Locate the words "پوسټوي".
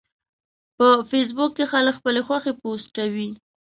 2.61-3.29